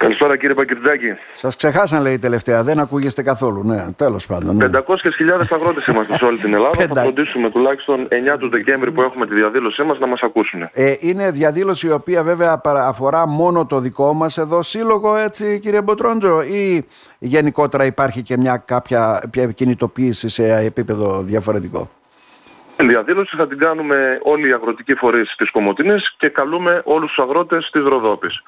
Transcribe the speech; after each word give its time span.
Καλησπέρα 0.00 0.36
κύριε 0.36 0.54
Πακυρτζάκη. 0.54 1.14
Σας 1.34 1.56
ξεχάσαν 1.56 2.02
λέει 2.02 2.18
τελευταία, 2.18 2.62
δεν 2.62 2.78
ακούγεστε 2.78 3.22
καθόλου. 3.22 3.62
Ναι, 3.64 3.86
τέλος 3.96 4.26
πάντων. 4.26 4.56
Ναι. 4.56 4.66
500.000 4.66 5.46
αγρότες 5.50 5.86
είμαστε 5.86 6.14
σε 6.16 6.24
όλη 6.24 6.38
την 6.38 6.54
Ελλάδα. 6.54 6.86
θα 6.94 7.00
φροντίσουμε 7.00 7.50
τουλάχιστον 7.50 8.08
9 8.34 8.38
του 8.38 8.48
Δεκέμβρη 8.48 8.92
που 8.92 9.02
έχουμε 9.02 9.26
τη 9.26 9.34
διαδήλωσή 9.34 9.82
μας 9.82 9.98
να 9.98 10.06
μας 10.06 10.20
ακούσουν. 10.20 10.68
Ε, 10.72 10.94
είναι 11.00 11.30
διαδήλωση 11.30 11.86
η 11.86 11.90
οποία 11.90 12.22
βέβαια 12.22 12.60
αφορά 12.64 13.26
μόνο 13.26 13.66
το 13.66 13.78
δικό 13.78 14.12
μας 14.12 14.38
εδώ 14.38 14.62
σύλλογο, 14.62 15.16
έτσι 15.16 15.58
κύριε 15.58 15.80
Μποτρόντζο, 15.80 16.42
ή 16.42 16.86
γενικότερα 17.18 17.84
υπάρχει 17.84 18.22
και 18.22 18.36
μια 18.36 18.56
κάποια 18.56 19.30
κινητοποίηση 19.54 20.28
σε 20.28 20.56
επίπεδο 20.56 21.22
διαφορετικό; 21.22 21.90
Τη 22.76 22.86
διαδήλωση 22.86 23.36
θα 23.36 23.46
την 23.46 23.58
κάνουμε 23.58 24.18
όλοι 24.22 24.48
οι 24.48 24.52
αγροτικοί 24.52 24.94
φορείς 24.94 25.34
της 25.36 25.50
Κομωτινής 25.50 26.14
και 26.18 26.28
καλούμε 26.28 26.82
όλους 26.84 27.12
τους 27.12 27.24
αγρότες 27.24 27.70
της 27.72 27.82
Ροδόπης. 27.82 28.42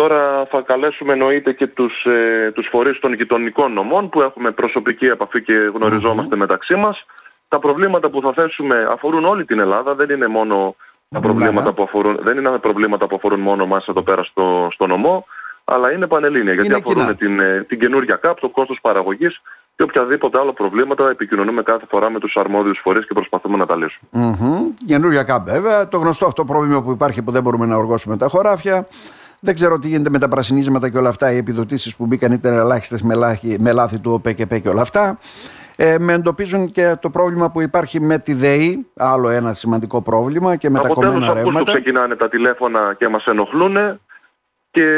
Τώρα 0.00 0.46
θα 0.50 0.60
καλέσουμε 0.60 1.12
εννοείται 1.12 1.52
και 1.52 1.66
τους, 1.66 2.04
ε, 2.04 2.50
τους 2.54 2.68
φορείς 2.70 2.98
των 2.98 3.12
γειτονικών 3.12 3.72
νομών 3.72 4.08
που 4.08 4.20
έχουμε 4.20 4.50
προσωπική 4.50 5.06
επαφή 5.06 5.42
και 5.42 5.52
γνωριζομαστε 5.74 6.36
μεταξύ 6.36 6.74
μας. 6.74 7.06
Τα 7.48 7.58
προβλήματα 7.58 8.10
που 8.10 8.20
θα 8.20 8.32
θέσουμε 8.32 8.88
αφορούν 8.90 9.24
όλη 9.24 9.44
την 9.44 9.58
Ελλάδα, 9.58 9.94
δεν 9.94 10.10
είναι 10.10 10.26
μόνο 10.26 10.76
τα 11.08 11.20
προβλήματα 11.20 11.72
που 11.72 11.82
αφορούν, 11.82 12.18
δεν 12.22 12.36
είναι 12.36 12.58
προβλήματα 12.58 13.06
που 13.06 13.16
αφορούν 13.16 13.40
μόνο 13.40 13.66
μας 13.66 13.86
εδώ 13.86 14.02
πέρα 14.02 14.22
στο, 14.22 14.68
στο 14.72 14.86
νομό, 14.86 15.26
αλλά 15.64 15.92
είναι 15.92 16.06
πανελλήνια 16.06 16.52
γιατί 16.52 16.72
αφορούν 16.72 17.16
την, 17.16 17.40
ε, 17.40 17.64
την 17.68 17.78
καινούργια 17.78 18.16
ΚΑΠ, 18.16 18.40
το 18.40 18.48
κόστος 18.48 18.78
παραγωγής 18.82 19.40
και 19.76 19.82
οποιαδήποτε 19.82 20.38
άλλο 20.38 20.52
προβλήματα 20.52 21.10
επικοινωνούμε 21.10 21.62
κάθε 21.62 21.86
φορά 21.88 22.10
με 22.10 22.18
τους 22.18 22.36
αρμόδιους 22.36 22.80
φορείς 22.82 23.06
και 23.06 23.14
προσπαθούμε 23.14 23.56
να 23.56 23.66
τα 23.66 23.76
λύσουμε. 23.76 24.08
Mm-hmm. 24.12 24.84
Καινούργια 24.86 25.22
ΚΑΠ 25.22 25.48
βέβαια, 25.48 25.88
το 25.88 25.98
γνωστό 25.98 26.26
αυτό 26.26 26.44
πρόβλημα 26.44 26.82
που 26.82 26.90
υπάρχει 26.90 27.22
που 27.22 27.30
δεν 27.30 27.42
μπορούμε 27.42 27.66
να 27.66 27.76
οργώσουμε 27.76 28.16
τα 28.16 28.28
χωράφια. 28.28 28.86
Δεν 29.40 29.54
ξέρω 29.54 29.78
τι 29.78 29.88
γίνεται 29.88 30.10
με 30.10 30.18
τα 30.18 30.28
πρασινίσματα 30.28 30.90
και 30.90 30.98
όλα 30.98 31.08
αυτά. 31.08 31.32
Οι 31.32 31.36
επιδοτήσεις 31.36 31.96
που 31.96 32.06
μπήκαν 32.06 32.32
ήταν 32.32 32.52
ελάχιστες 32.52 33.02
με, 33.58 33.72
λάθη 33.72 33.98
του 33.98 34.12
ΟΠΕΚΕΠΕ 34.12 34.58
και 34.58 34.68
όλα 34.68 34.80
αυτά. 34.80 35.18
Ε, 35.76 35.98
με 35.98 36.12
εντοπίζουν 36.12 36.70
και 36.70 36.96
το 37.00 37.10
πρόβλημα 37.10 37.50
που 37.50 37.60
υπάρχει 37.60 38.00
με 38.00 38.18
τη 38.18 38.34
ΔΕΗ, 38.34 38.86
άλλο 38.96 39.28
ένα 39.28 39.52
σημαντικό 39.52 40.02
πρόβλημα 40.02 40.56
και 40.56 40.70
με 40.70 40.78
Από 40.78 40.88
τα 40.88 40.94
κομμένα 40.94 41.34
ρεύματα. 41.34 41.40
Από 41.40 41.48
τέλος 41.48 41.64
ξεκινάνε 41.64 42.16
τα 42.16 42.28
τηλέφωνα 42.28 42.94
και 42.98 43.08
μας 43.08 43.24
ενοχλούν 43.24 44.00
και 44.70 44.88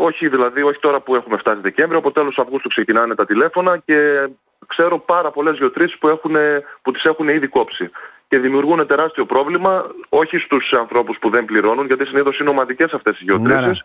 όχι 0.00 0.28
δηλαδή, 0.28 0.62
όχι 0.62 0.78
τώρα 0.80 1.00
που 1.00 1.14
έχουμε 1.14 1.36
φτάσει 1.36 1.60
Δεκέμβριο, 1.60 1.98
από 1.98 2.12
τέλος 2.12 2.38
Αυγούστου 2.38 2.68
ξεκινάνε 2.68 3.14
τα 3.14 3.24
τηλέφωνα 3.24 3.76
και 3.76 4.28
ξέρω 4.66 4.98
πάρα 4.98 5.30
πολλές 5.30 5.58
γεωτρήσεις 5.58 5.98
που, 5.98 6.08
έχουν, 6.08 6.34
που 6.82 6.90
τις 6.90 7.04
έχουν 7.04 7.28
ήδη 7.28 7.46
κόψει 7.46 7.90
και 8.30 8.38
δημιουργούν 8.38 8.86
τεράστιο 8.86 9.26
πρόβλημα 9.26 9.86
όχι 10.08 10.38
στους 10.38 10.72
ανθρώπους 10.72 11.18
που 11.20 11.30
δεν 11.30 11.44
πληρώνουν 11.44 11.86
γιατί 11.86 12.06
συνήθως 12.06 12.38
είναι 12.38 12.48
ομαδικές 12.48 12.92
αυτές 12.92 13.20
οι 13.20 13.24
γεωτρήσεις 13.24 13.60
ναι, 13.60 13.66
ναι. 13.66 13.78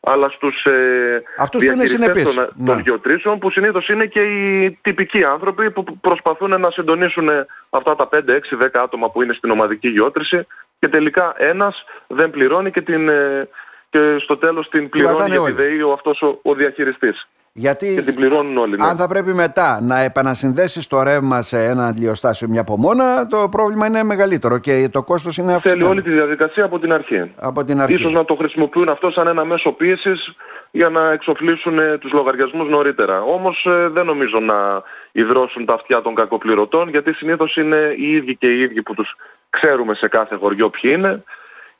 αλλά 0.00 0.28
στους 0.28 0.64
ε, 0.64 1.22
διαχειριστές 1.52 2.22
των, 2.22 2.48
ναι. 2.54 2.66
των 2.66 2.80
γεωτρήσεων 2.80 3.38
που 3.38 3.50
συνήθως 3.50 3.88
είναι 3.88 4.06
και 4.06 4.22
οι 4.22 4.70
τυπικοί 4.82 5.24
άνθρωποι 5.24 5.70
που 5.70 5.84
προσπαθούν 6.00 6.60
να 6.60 6.70
συντονίσουν 6.70 7.28
αυτά 7.70 7.96
τα 7.96 8.08
5, 8.12 8.16
6, 8.16 8.20
10 8.62 8.68
άτομα 8.72 9.10
που 9.10 9.22
είναι 9.22 9.32
στην 9.32 9.50
ομαδική 9.50 9.88
γεώτρηση 9.88 10.46
και 10.78 10.88
τελικά 10.88 11.34
ένας 11.36 11.84
δεν 12.06 12.30
πληρώνει 12.30 12.70
και, 12.70 12.80
την, 12.80 13.08
ε, 13.08 13.48
και 13.90 14.16
στο 14.18 14.36
τέλος 14.36 14.68
την 14.68 14.88
πληρώνει 14.88 15.30
για 15.30 15.44
τη 15.44 15.52
ΔΕΗ 15.52 15.82
ο, 15.82 15.92
αυτός 15.92 16.22
ο, 16.22 16.38
ο 16.42 16.54
διαχειριστής. 16.54 17.28
Γιατί 17.54 17.94
και 17.94 18.02
την 18.02 18.14
πληρώνουν 18.14 18.56
όλοι. 18.56 18.76
Ναι. 18.76 18.86
Αν 18.86 18.96
θα 18.96 19.08
πρέπει 19.08 19.32
μετά 19.32 19.80
να 19.82 20.00
επανασυνδέσεις 20.00 20.86
το 20.86 21.02
ρεύμα 21.02 21.42
σε 21.42 21.64
ένα 21.64 21.86
αντιλιοστάσιο 21.86 22.48
μια 22.48 22.60
από 22.60 22.76
μόνα, 22.76 23.26
το 23.26 23.48
πρόβλημα 23.48 23.86
είναι 23.86 24.02
μεγαλύτερο 24.02 24.58
και 24.58 24.88
το 24.92 25.02
κόστος 25.02 25.36
είναι 25.36 25.54
αυξημένο. 25.54 25.86
Θέλει 25.86 25.92
όλη 25.92 26.02
τη 26.02 26.10
διαδικασία 26.10 26.64
από 26.64 26.78
την 26.78 26.92
αρχή. 26.92 27.32
Από 27.36 27.64
την 27.64 27.80
αρχή. 27.80 27.94
Ίσως 27.94 28.12
να 28.12 28.24
το 28.24 28.34
χρησιμοποιούν 28.34 28.88
αυτό 28.88 29.10
σαν 29.10 29.26
ένα 29.26 29.44
μέσο 29.44 29.72
πίεσης 29.72 30.36
για 30.70 30.88
να 30.88 31.10
εξοφλήσουν 31.10 31.78
ε, 31.78 31.98
τους 31.98 32.12
λογαριασμούς 32.12 32.68
νωρίτερα. 32.68 33.22
Όμως 33.22 33.64
ε, 33.66 33.88
δεν 33.88 34.06
νομίζω 34.06 34.40
να 34.40 34.82
υδρώσουν 35.12 35.64
τα 35.64 35.74
αυτιά 35.74 36.02
των 36.02 36.14
κακοπληρωτών, 36.14 36.88
γιατί 36.88 37.12
συνήθως 37.12 37.56
είναι 37.56 37.94
οι 37.96 38.12
ίδιοι 38.12 38.36
και 38.36 38.46
οι 38.46 38.60
ίδιοι 38.60 38.82
που 38.82 38.94
τους 38.94 39.16
ξέρουμε 39.50 39.94
σε 39.94 40.08
κάθε 40.08 40.36
χωριό 40.36 40.70
ποιοι 40.70 40.92
είναι 40.96 41.24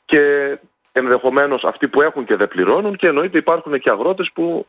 και 0.05 0.21
ενδεχομένως 0.91 1.63
αυτοί 1.63 1.87
που 1.87 2.01
έχουν 2.01 2.25
και 2.25 2.35
δεν 2.35 2.47
πληρώνουν 2.47 2.95
και 2.95 3.07
εννοείται 3.07 3.37
υπάρχουν 3.37 3.79
και 3.79 3.89
αγρότες 3.89 4.31
που 4.33 4.65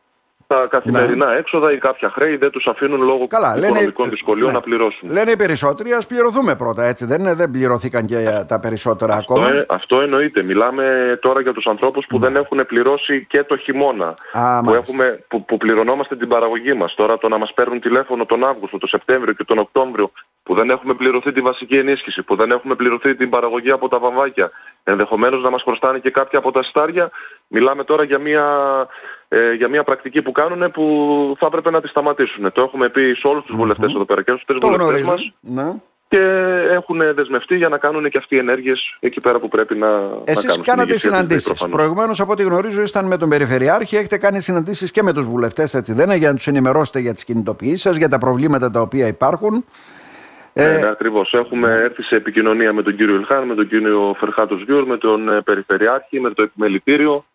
τα 0.47 0.67
καθημερινά 0.69 1.29
ναι. 1.29 1.37
έξοδα 1.37 1.71
ή 1.71 1.77
κάποια 1.77 2.09
χρέη 2.09 2.35
δεν 2.35 2.51
τους 2.51 2.67
αφήνουν 2.67 3.01
λόγω 3.01 3.27
Καλά, 3.27 3.57
οικονομικών 3.57 4.09
δυσκολιών 4.09 4.47
ναι. 4.47 4.53
να 4.53 4.61
πληρώσουν. 4.61 5.11
Λένε 5.11 5.31
οι 5.31 5.35
περισσότεροι 5.35 5.93
ας 5.93 6.07
πληρωθούμε 6.07 6.55
πρώτα 6.55 6.83
έτσι 6.83 7.05
δεν, 7.05 7.19
είναι, 7.19 7.33
δεν 7.33 7.51
πληρωθήκαν 7.51 8.05
και 8.05 8.43
τα 8.47 8.59
περισσότερα 8.59 9.13
αυτό 9.13 9.33
ακόμα. 9.33 9.49
Ε, 9.49 9.65
αυτό 9.69 10.01
εννοείται. 10.01 10.43
Μιλάμε 10.43 11.17
τώρα 11.21 11.41
για 11.41 11.53
τους 11.53 11.65
ανθρώπους 11.65 12.05
που 12.09 12.19
ναι. 12.19 12.27
δεν 12.27 12.35
έχουν 12.35 12.65
πληρώσει 12.65 13.25
και 13.29 13.43
το 13.43 13.57
χειμώνα. 13.57 14.13
Α, 14.31 14.61
που, 14.61 14.73
έχουμε, 14.73 15.23
που, 15.27 15.45
που 15.45 15.57
πληρωνόμαστε 15.57 16.15
την 16.15 16.27
παραγωγή 16.27 16.73
μας. 16.73 16.93
Τώρα 16.95 17.17
το 17.17 17.27
να 17.27 17.37
μας 17.37 17.53
παίρνουν 17.53 17.79
τηλέφωνο 17.79 18.25
τον 18.25 18.45
Αύγουστο, 18.45 18.77
τον 18.77 18.89
Σεπτέμβριο 18.89 19.33
και 19.33 19.43
τον 19.43 19.57
Οκτώβριο 19.57 20.11
που 20.45 20.55
δεν 20.55 20.69
έχουμε 20.69 20.93
πληρωθεί 20.93 21.31
τη 21.31 21.41
βασική 21.41 21.77
ενίσχυση, 21.77 22.23
που 22.23 22.35
δεν 22.35 22.51
έχουμε 22.51 22.75
πληρωθεί 22.75 23.15
την 23.15 23.29
παραγωγή 23.29 23.71
από 23.71 23.87
τα 23.87 23.99
βαμβάκια, 23.99 24.51
ενδεχομένως 24.83 25.41
να 25.43 25.49
μας 25.49 25.61
χρωστάνε 25.61 25.99
και 25.99 26.09
κάποια 26.09 26.39
από 26.39 26.51
τα 26.51 26.63
στάρια. 26.63 27.09
Μιλάμε 27.47 27.83
τώρα 27.83 28.03
για 28.03 28.19
μια, 28.19 28.45
ε, 29.27 29.53
για 29.53 29.67
μια 29.67 29.83
πρακτική 29.83 30.21
που 30.21 30.31
κάνουν 30.31 30.71
που 30.71 30.85
θα 31.39 31.45
έπρεπε 31.45 31.69
να 31.69 31.81
τη 31.81 31.87
σταματήσουν. 31.87 32.51
Το 32.51 32.61
έχουμε 32.61 32.89
πει 32.89 33.13
σε 33.17 33.27
όλους 33.27 33.43
τους 33.45 33.55
βουλευτές 33.55 33.93
εδώ 33.93 34.05
πέρα 34.05 34.21
και 34.23 34.31
στους 34.31 34.43
τρεις 34.45 34.59
βουλευτές 34.61 35.01
μας. 35.01 35.31
Ναι. 35.39 35.73
Και 36.07 36.19
έχουν 36.69 36.97
δεσμευτεί 37.15 37.55
για 37.55 37.69
να 37.69 37.77
κάνουν 37.77 38.09
και 38.09 38.17
αυτοί 38.17 38.35
οι 38.35 38.37
ενέργειες 38.37 38.97
εκεί 38.99 39.21
πέρα 39.21 39.39
που 39.39 39.47
πρέπει 39.47 39.75
να, 39.75 39.87
Εσείς 40.23 40.43
να 40.43 40.49
κάνουν. 40.49 40.63
κάνατε 40.63 40.97
συναντήσεις. 40.97 41.67
Προηγουμένως 41.69 42.19
από 42.19 42.31
ό,τι 42.31 42.43
γνωρίζω 42.43 42.81
ήσταν 42.81 43.05
με 43.05 43.17
τον 43.17 43.29
Περιφερειάρχη, 43.29 43.95
έχετε 43.95 44.17
κάνει 44.17 44.41
συναντήσεις 44.41 44.91
και 44.91 45.03
με 45.03 45.13
τους 45.13 45.25
βουλευτές, 45.25 45.73
έτσι 45.73 45.93
δεν 45.93 46.05
είναι, 46.05 46.15
για 46.15 46.29
να 46.29 46.35
τους 46.35 46.47
ενημερώσετε 46.47 46.99
για 46.99 47.13
τις 47.13 47.23
κινητοποιήσεις 47.23 47.81
σας, 47.81 47.95
για 47.95 48.09
τα 48.09 48.17
προβλήματα 48.17 48.71
τα 48.71 48.79
οποία 48.79 49.07
υπάρχουν. 49.07 49.65
Ε, 50.57 50.77
ναι, 50.77 50.87
ακριβώς. 50.87 51.33
Έχουμε 51.33 51.67
ναι. 51.67 51.83
έρθει 51.83 52.03
σε 52.03 52.15
επικοινωνία 52.15 52.73
με 52.73 52.81
τον 52.81 52.95
κύριο 52.95 53.15
Ιλχάν, 53.15 53.43
με 53.43 53.55
τον 53.55 53.67
κύριο 53.67 54.15
Φερχάτ 54.19 54.61
Οζγκιούρ, 54.63 54.85
με 54.85 54.97
τον 54.97 55.29
ε, 55.29 55.41
Περιφερειάρχη, 55.41 56.19
με 56.19 56.29
το 56.29 56.41
Επιμελητήριο. 56.43 57.25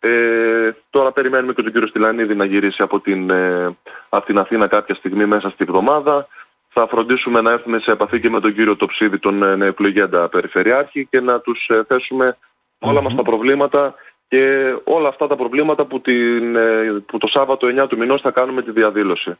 Ε, 0.00 0.70
τώρα 0.90 1.12
περιμένουμε 1.12 1.52
και 1.52 1.62
τον 1.62 1.72
κύριο 1.72 1.88
Στυλανίδη 1.88 2.34
να 2.34 2.44
γυρίσει 2.44 2.82
από 2.82 3.00
την, 3.00 3.30
ε, 3.30 3.76
από 4.08 4.26
την 4.26 4.38
Αθήνα 4.38 4.66
κάποια 4.66 4.94
στιγμή 4.94 5.26
μέσα 5.26 5.50
στη 5.50 5.64
βδομάδα. 5.64 6.28
Θα 6.68 6.86
φροντίσουμε 6.86 7.40
να 7.40 7.50
έρθουμε 7.50 7.78
σε 7.78 7.90
επαφή 7.90 8.20
και 8.20 8.30
με 8.30 8.40
τον 8.40 8.54
κύριο 8.54 8.76
Τοψίδη, 8.76 9.18
τον 9.18 9.42
ε, 9.42 9.56
νεοεκλογέντα 9.56 10.28
Περιφερειάρχη 10.28 11.06
και 11.10 11.20
να 11.20 11.40
τους 11.40 11.66
ε, 11.68 11.84
θέσουμε 11.88 12.36
όλα 12.78 13.02
μας 13.02 13.14
τα 13.14 13.22
προβλήματα 13.22 13.94
και 14.28 14.74
όλα 14.84 15.08
αυτά 15.08 15.26
τα 15.26 15.36
προβλήματα 15.36 15.84
που, 15.84 16.00
την, 16.00 16.56
ε, 16.56 17.02
που 17.06 17.18
το 17.18 17.26
Σάββατο 17.26 17.66
9 17.82 17.88
του 17.88 17.96
μηνός 17.96 18.20
θα 18.20 18.30
κάνουμε 18.30 18.62
τη 18.62 18.70
διαδήλωση. 18.70 19.38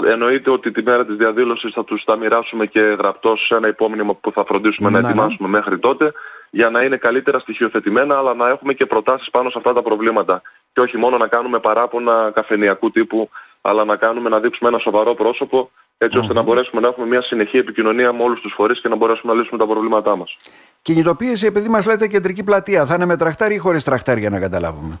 Θα, 0.00 0.10
εννοείται 0.10 0.50
ότι 0.50 0.70
τη 0.70 0.82
μέρα 0.82 1.06
της 1.06 1.16
διαδήλωσης 1.16 1.72
θα 1.72 1.84
τους 1.84 2.04
τα 2.04 2.16
μοιράσουμε 2.16 2.66
και 2.66 2.80
γραπτός 2.80 3.46
σε 3.46 3.54
ένα 3.54 3.68
υπόμνημα 3.68 4.14
που 4.14 4.32
θα 4.32 4.44
φροντίσουμε 4.44 4.90
να, 4.90 5.00
να 5.00 5.08
ετοιμάσουμε 5.08 5.48
μέχρι 5.48 5.78
τότε 5.78 6.12
για 6.50 6.70
να 6.70 6.82
είναι 6.82 6.96
καλύτερα 6.96 7.38
στοιχειοθετημένα 7.38 8.18
αλλά 8.18 8.34
να 8.34 8.48
έχουμε 8.48 8.72
και 8.72 8.86
προτάσεις 8.86 9.30
πάνω 9.30 9.50
σε 9.50 9.58
αυτά 9.58 9.72
τα 9.72 9.82
προβλήματα. 9.82 10.42
Και 10.72 10.80
όχι 10.80 10.96
μόνο 10.96 11.16
να 11.16 11.26
κάνουμε 11.26 11.58
παράπονα 11.58 12.30
καφενιακού 12.34 12.90
τύπου 12.90 13.30
αλλά 13.60 13.84
να 13.84 13.96
κάνουμε 13.96 14.28
να 14.28 14.40
δείξουμε 14.40 14.68
ένα 14.68 14.78
σοβαρό 14.78 15.14
πρόσωπο 15.14 15.70
έτσι 15.98 16.18
ώστε 16.18 16.32
να 16.32 16.42
μπορέσουμε 16.42 16.80
να 16.80 16.88
έχουμε 16.88 17.06
μια 17.06 17.22
συνεχή 17.22 17.56
επικοινωνία 17.56 18.12
με 18.12 18.22
όλους 18.22 18.40
τους 18.40 18.52
φορείς 18.56 18.80
και 18.80 18.88
να 18.88 18.96
μπορέσουμε 18.96 19.32
να 19.32 19.38
λύσουμε 19.38 19.58
τα 19.58 19.66
προβλήματά 19.66 20.16
μας. 20.16 20.38
Κινητοποίηση, 20.82 21.46
επειδή 21.46 21.68
μας 21.68 21.86
λέτε 21.86 22.06
κεντρική 22.06 22.44
πλατεία, 22.44 22.86
θα 22.86 22.94
είναι 22.94 23.06
με 23.06 23.16
τραχτάρι 23.16 23.54
ή 23.54 23.58
χωρίς 23.58 23.84
τραχτάρι 23.84 24.20
για 24.20 24.30
να 24.30 24.40
καταλάβουμε; 24.40 25.00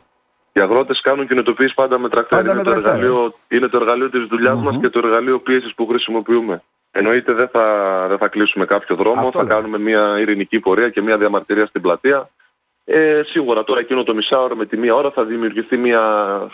Οι 0.56 0.60
αγρότες 0.60 1.00
κάνουν 1.00 1.26
κινητοποίηση 1.26 1.74
πάντα 1.74 1.98
με 1.98 2.08
τραχτάρι. 2.08 2.46
Πάντα 2.46 2.60
είναι, 2.60 2.70
με 2.70 2.80
το 2.80 2.88
εργαλείο, 2.88 3.34
είναι 3.48 3.68
το 3.68 3.76
εργαλείο 3.76 4.10
της 4.10 4.26
δουλειάς 4.26 4.58
mm-hmm. 4.58 4.62
μας 4.62 4.78
και 4.80 4.88
το 4.88 4.98
εργαλείο 4.98 5.40
πίεσης 5.40 5.74
που 5.74 5.86
χρησιμοποιούμε. 5.86 6.62
Εννοείται 6.90 7.32
δεν 7.32 7.48
θα, 7.48 7.64
δεν 8.08 8.18
θα 8.18 8.28
κλείσουμε 8.28 8.64
κάποιο 8.64 8.96
δρόμο, 8.96 9.20
Αυτό 9.20 9.38
θα 9.38 9.44
λέω. 9.44 9.56
κάνουμε 9.56 9.78
μια 9.78 10.18
ειρηνική 10.20 10.60
πορεία 10.60 10.90
και 10.90 11.02
μια 11.02 11.18
διαμαρτυρία 11.18 11.66
στην 11.66 11.80
πλατεία. 11.80 12.30
Ε, 12.86 13.20
σίγουρα 13.26 13.64
τώρα 13.64 13.80
εκείνο 13.80 14.02
το 14.02 14.14
μισάωρο 14.14 14.56
με 14.56 14.66
τη 14.66 14.76
μία 14.76 14.94
ώρα 14.94 15.10
θα 15.10 15.24
δημιουργηθεί 15.24 15.76
μια 15.76 16.02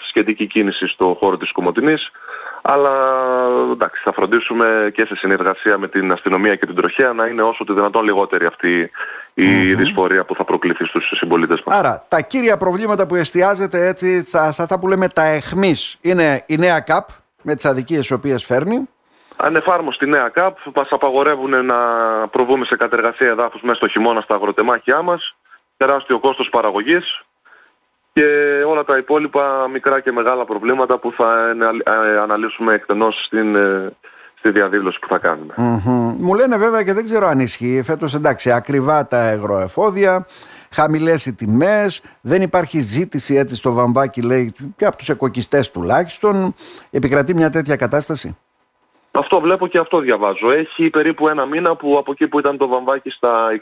σχετική 0.08 0.46
κίνηση 0.46 0.86
στο 0.86 1.16
χώρο 1.18 1.36
της 1.36 1.52
Κομωτινής. 1.52 2.10
Αλλά 2.62 2.90
εντάξει, 3.72 4.02
θα 4.04 4.12
φροντίσουμε 4.12 4.90
και 4.94 5.04
σε 5.04 5.16
συνεργασία 5.16 5.78
με 5.78 5.88
την 5.88 6.12
αστυνομία 6.12 6.54
και 6.54 6.66
την 6.66 6.74
τροχέα 6.74 7.12
να 7.12 7.26
είναι 7.26 7.42
όσο 7.42 7.64
το 7.64 7.74
δυνατόν 7.74 8.04
λιγότερη 8.04 8.46
αυτή 8.46 8.90
η 9.34 9.72
mm 9.72 9.76
δυσφορία 9.76 10.24
που 10.24 10.34
θα 10.34 10.44
προκληθεί 10.44 10.84
στους 10.84 11.12
συμπολίτες 11.16 11.62
μας. 11.64 11.78
Άρα 11.78 12.04
τα 12.08 12.20
κύρια 12.20 12.56
προβλήματα 12.56 13.06
που 13.06 13.14
εστιάζεται 13.14 13.86
έτσι 13.86 14.26
στα 14.26 14.42
αυτά 14.42 14.78
που 14.78 14.88
λέμε 14.88 15.08
τα 15.08 15.22
εχμής 15.22 15.98
είναι 16.00 16.44
η 16.46 16.56
νέα 16.56 16.80
ΚΑΠ 16.80 17.08
με 17.42 17.54
τις 17.54 17.64
αδικίες 17.64 18.00
τις 18.00 18.10
οποίες 18.10 18.44
φέρνει. 18.44 18.88
Ανεφάρμοστη 19.36 20.06
νέα 20.06 20.28
ΚΑΠ 20.28 20.56
μας 20.74 20.88
απαγορεύουν 20.90 21.64
να 21.64 21.76
προβούμε 22.30 22.64
σε 22.64 22.76
κατεργασία 22.76 23.28
εδάφους 23.28 23.60
μέσα 23.60 23.74
στο 23.74 23.88
χειμώνα 23.88 24.20
στα 24.20 24.34
αγροτεμάχια 24.34 25.02
μας. 25.02 25.34
Τεράστιο 25.84 26.18
κόστος 26.18 26.48
παραγωγής 26.48 27.22
και 28.12 28.24
όλα 28.66 28.84
τα 28.84 28.96
υπόλοιπα 28.96 29.68
μικρά 29.68 30.00
και 30.00 30.12
μεγάλα 30.12 30.44
προβλήματα 30.44 30.98
που 30.98 31.12
θα 31.12 31.54
ε, 31.84 32.18
αναλύσουμε 32.18 32.74
εκτενώς 32.74 33.24
στην, 33.24 33.56
ε, 33.56 33.92
στη 34.38 34.50
διαδήλωση 34.50 34.98
που 34.98 35.08
θα 35.08 35.18
κανουμε 35.18 35.54
Μου 36.18 36.34
λένε 36.34 36.56
βέβαια 36.56 36.82
και 36.82 36.92
δεν 36.92 37.04
ξέρω 37.04 37.26
αν 37.26 37.40
ισχύει 37.40 37.82
φέτος 37.84 38.14
εντάξει 38.14 38.52
ακριβά 38.52 39.06
τα 39.06 39.28
εγρωεφόδια 39.28 40.26
χαμηλές 40.70 41.26
οι 41.26 41.34
τιμές, 41.34 42.02
δεν 42.20 42.42
υπάρχει 42.42 42.80
ζήτηση 42.80 43.34
έτσι 43.34 43.56
στο 43.56 43.72
βαμβάκι, 43.72 44.22
λέει, 44.22 44.54
και 44.76 44.86
από 44.86 44.96
τους 44.96 45.08
εκοκιστές 45.08 45.70
τουλάχιστον. 45.70 46.54
Επικρατεί 46.90 47.34
μια 47.34 47.50
τέτοια 47.50 47.76
κατάσταση; 47.76 48.38
Αυτό 49.10 49.40
βλέπω 49.40 49.66
και 49.66 49.78
αυτό 49.78 49.98
διαβάζω. 49.98 50.50
Έχει 50.50 50.90
περίπου 50.90 51.28
ένα 51.28 51.46
μήνα 51.46 51.76
που 51.76 51.98
από 51.98 52.12
εκεί 52.12 52.28
που 52.28 52.38
ήταν 52.38 52.56
το 52.56 52.68
βαμβάκι 52.68 53.10
στα 53.10 53.52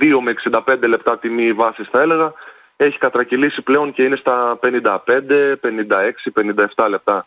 62 0.00 0.20
με 0.22 0.34
65 0.66 0.88
λεπτά 0.88 1.18
τιμή 1.18 1.52
βάσης 1.52 1.88
θα 1.90 2.00
έλεγα, 2.00 2.32
έχει 2.76 2.98
κατρακυλήσει 2.98 3.62
πλέον 3.62 3.92
και 3.92 4.02
είναι 4.02 4.16
στα 4.16 4.58
55, 4.62 4.68
56, 5.60 6.30
57 6.76 6.88
λεπτά. 6.88 7.26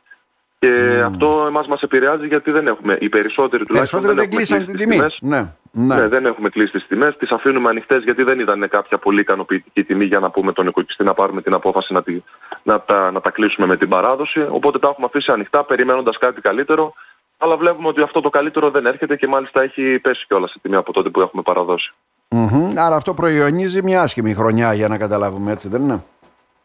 Και 0.60 1.01
αυτό 1.06 1.45
εμάς 1.48 1.68
μας 1.68 1.81
επηρεάζει 1.81 2.27
γιατί 2.27 2.51
δεν 2.51 2.68
έχουμε, 2.68 2.98
οι 3.00 3.10
περισσότεροι 3.10 3.66
τουλάχιστον 3.66 4.01
δεν, 4.01 4.16
δεν 4.16 4.30
κλείσαν 4.30 4.66
την 4.66 4.75
τιμή. 4.75 5.00
Ναι, 5.19 5.54
ναι. 5.71 5.95
ναι, 5.95 6.07
δεν 6.07 6.25
έχουμε 6.25 6.50
κλείσει 6.50 6.71
τις 6.71 6.88
τιμές, 6.88 7.18
τις 7.18 7.31
αφήνουμε 7.31 7.69
ανοιχτές 7.69 8.04
γιατί 8.04 8.24
δεν 8.24 8.39
ήταν 8.39 8.69
κάποια 8.69 8.98
πολύ 8.98 9.19
ικανοποιητική 9.19 9.83
τιμή 9.83 10.06
για 10.06 10.19
να 10.19 10.30
πούμε 10.30 10.54
τον 10.54 10.68
οικοκυστή 10.68 11.04
να 11.04 11.13
πάρουμε 11.13 11.42
την 11.42 11.54
απόφαση 11.54 11.94
να, 11.94 12.04
τη, 12.04 12.24
να, 12.63 12.81
τα, 12.81 13.12
να 13.12 13.22
τα 13.22 13.30
κλείσουμε 13.30 13.68
με 13.68 13.77
την 13.77 13.89
παράδοση. 13.89 14.48
Οπότε 14.50 14.80
τα 14.80 14.88
έχουμε 14.88 15.06
αφήσει 15.06 15.31
ανοιχτά 15.31 15.63
περιμένοντας 15.63 16.18
κάτι 16.18 16.42
καλύτερο. 16.42 16.94
Αλλά 17.38 17.57
βλέπουμε 17.57 17.88
ότι 17.88 18.01
αυτό 18.01 18.22
το 18.22 18.30
καλύτερο 18.30 18.69
δεν 18.69 18.86
έρχεται 18.86 19.15
και 19.15 19.27
μάλιστα 19.27 19.62
έχει 19.62 20.00
πέσει 20.00 20.25
κιόλας 20.27 20.54
η 20.54 20.60
τιμή 20.62 20.75
από 20.75 20.94
τότε 20.94 21.10
που 21.10 21.22
έχουμε 21.22 21.42
παραδώσει. 21.42 21.94
Mm-hmm. 22.35 22.73
Άρα 22.75 22.95
αυτό 22.95 23.13
προϊονίζει 23.13 23.83
μια 23.83 24.01
άσχημη 24.01 24.33
χρονιά 24.33 24.73
για 24.73 24.87
να 24.87 24.97
καταλάβουμε 24.97 25.51
έτσι 25.51 25.67
δεν 25.67 25.81
είναι; 25.81 26.03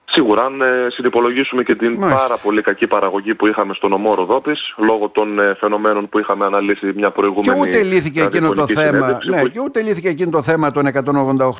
Σίγουρα, 0.05 0.44
αν 0.44 0.61
ε, 0.61 0.87
συνυπολογίσουμε 0.90 1.62
και 1.62 1.75
την 1.75 2.00
πάρα 2.00 2.37
πολύ 2.43 2.62
κακή 2.62 2.87
παραγωγή 2.87 3.34
που 3.34 3.46
είχαμε 3.46 3.75
στον 3.75 3.93
ομό 3.93 4.14
Ροδόπης, 4.14 4.75
λόγω 4.76 5.08
των 5.08 5.38
ε, 5.38 5.55
φαινομένων 5.55 6.08
που 6.08 6.19
είχαμε 6.19 6.44
αναλύσει 6.44 6.93
μια 6.96 7.11
προηγούμενη 7.11 7.61
Και 7.61 7.69
ούτε 7.69 7.82
λύθηκε 7.82 8.22
εκείνο 8.22 8.52
το 8.52 8.66
θέμα, 8.66 9.19
ναι, 9.28 9.40
που... 9.40 9.49
και 9.49 9.61
ούτε 9.61 9.82
λύθηκε 9.82 10.08
εκείνο 10.08 10.31
το 10.31 10.43
θέμα 10.43 10.70
των 10.70 10.88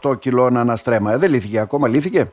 188 0.03 0.19
κιλών 0.19 0.57
αναστρέμα. 0.57 1.13
Ε, 1.13 1.17
δεν 1.17 1.31
λύθηκε 1.31 1.59
ακόμα, 1.59 1.89
λύθηκε; 1.89 2.33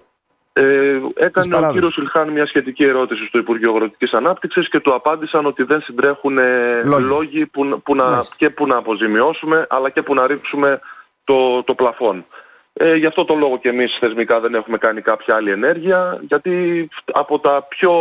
Ε, 0.53 0.99
έκανε 1.13 1.55
ο 1.57 1.71
κύριος 1.71 1.97
Ιλχάν 1.97 2.29
μια 2.29 2.45
σχετική 2.45 2.83
ερώτηση 2.83 3.25
στο 3.25 3.37
Υπουργείο 3.37 3.71
Αγροτικής 3.71 4.11
Ανάπτυξης 4.11 4.69
και 4.69 4.79
του 4.79 4.93
απάντησαν 4.93 5.45
ότι 5.45 5.63
δεν 5.63 5.81
συντρέχουν 5.81 6.37
ε, 6.37 6.81
λόγοι, 6.83 7.03
λόγοι 7.03 7.45
που, 7.45 7.81
που 7.83 7.95
να, 7.95 8.23
και 8.37 8.49
που 8.49 8.67
να 8.67 8.75
αποζημιώσουμε 8.77 9.67
αλλά 9.69 9.89
και 9.89 10.01
που 10.01 10.13
να 10.13 10.27
ρίξουμε 10.27 10.79
το, 11.23 11.63
το 11.63 11.75
πλαφόν. 11.75 12.25
Ε, 12.73 12.95
γι' 12.95 13.05
αυτό 13.05 13.25
το 13.25 13.35
λόγο 13.35 13.57
και 13.57 13.69
εμείς 13.69 13.97
θεσμικά 13.99 14.39
δεν 14.39 14.55
έχουμε 14.55 14.77
κάνει 14.77 15.01
κάποια 15.01 15.35
άλλη 15.35 15.51
ενέργεια, 15.51 16.19
γιατί 16.27 16.87
από 17.11 17.39
τα 17.39 17.63
πιο, 17.69 17.93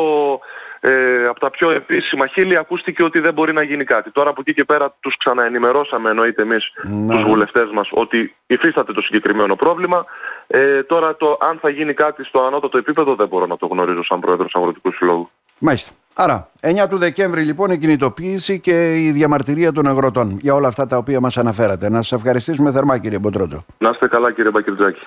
ε, 0.80 1.26
από 1.26 1.40
τα 1.40 1.50
πιο 1.50 1.70
επίσημα 1.70 2.26
χείλη 2.26 2.56
ακούστηκε 2.56 3.02
ότι 3.02 3.18
δεν 3.20 3.32
μπορεί 3.32 3.52
να 3.52 3.62
γίνει 3.62 3.84
κάτι. 3.84 4.10
Τώρα 4.10 4.30
από 4.30 4.40
εκεί 4.40 4.54
και 4.54 4.64
πέρα 4.64 4.96
τους 5.00 5.16
ξαναενημερώσαμε 5.16 6.10
εννοείται 6.10 6.42
εμείς 6.42 6.72
ναι. 6.82 7.14
τους 7.14 7.22
βουλευτές 7.22 7.70
μας 7.72 7.88
ότι 7.92 8.34
υφίσταται 8.46 8.92
το 8.92 9.00
συγκεκριμένο 9.00 9.56
πρόβλημα. 9.56 10.04
Ε, 10.46 10.82
τώρα 10.82 11.16
το 11.16 11.38
αν 11.40 11.58
θα 11.58 11.68
γίνει 11.68 11.94
κάτι 11.94 12.24
στο 12.24 12.40
ανώτατο 12.40 12.78
επίπεδο 12.78 13.14
δεν 13.14 13.28
μπορώ 13.28 13.46
να 13.46 13.56
το 13.56 13.66
γνωρίζω 13.66 14.04
σαν 14.04 14.20
Πρόεδρος 14.20 14.54
Αγροτικού 14.54 14.92
Συλλόγου. 14.92 15.30
Μάλιστα. 15.58 15.92
Άρα, 16.14 16.50
9 16.60 16.88
του 16.88 16.98
Δεκέμβρη 16.98 17.42
λοιπόν 17.42 17.70
η 17.70 17.78
κινητοποίηση 17.78 18.60
και 18.60 19.04
η 19.04 19.10
διαμαρτυρία 19.10 19.72
των 19.72 19.86
αγροτών 19.86 20.38
για 20.40 20.54
όλα 20.54 20.68
αυτά 20.68 20.86
τα 20.86 20.96
οποία 20.96 21.20
μας 21.20 21.36
αναφέρατε. 21.36 21.88
Να 21.88 22.02
σας 22.02 22.12
ευχαριστήσουμε 22.12 22.72
θερμά 22.72 22.98
κύριε 22.98 23.18
Μποτρότζο. 23.18 23.64
Να 23.78 23.88
είστε 23.88 24.08
καλά 24.08 24.32
κύριε 24.32 24.50
Μπακυρτζάκη. 24.50 25.00